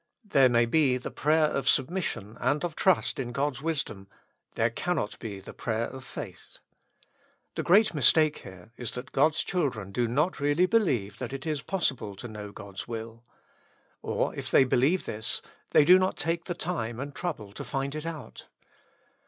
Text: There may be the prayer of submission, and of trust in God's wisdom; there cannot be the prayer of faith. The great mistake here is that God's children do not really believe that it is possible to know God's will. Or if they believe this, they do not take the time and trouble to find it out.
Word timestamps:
There 0.25 0.49
may 0.49 0.65
be 0.65 0.97
the 0.97 1.11
prayer 1.11 1.45
of 1.45 1.69
submission, 1.69 2.35
and 2.39 2.63
of 2.63 2.75
trust 2.75 3.19
in 3.19 3.31
God's 3.31 3.61
wisdom; 3.61 4.07
there 4.53 4.71
cannot 4.71 5.19
be 5.19 5.39
the 5.39 5.53
prayer 5.53 5.85
of 5.91 6.03
faith. 6.03 6.57
The 7.53 7.61
great 7.61 7.93
mistake 7.93 8.39
here 8.39 8.71
is 8.77 8.93
that 8.93 9.11
God's 9.11 9.43
children 9.43 9.91
do 9.91 10.07
not 10.07 10.39
really 10.39 10.65
believe 10.65 11.19
that 11.19 11.33
it 11.33 11.45
is 11.45 11.61
possible 11.61 12.15
to 12.15 12.27
know 12.27 12.51
God's 12.51 12.87
will. 12.87 13.23
Or 14.01 14.33
if 14.33 14.49
they 14.49 14.63
believe 14.63 15.05
this, 15.05 15.39
they 15.69 15.85
do 15.85 15.99
not 15.99 16.17
take 16.17 16.45
the 16.45 16.55
time 16.55 16.99
and 16.99 17.13
trouble 17.13 17.51
to 17.53 17.63
find 17.63 17.93
it 17.93 18.07
out. 18.07 18.47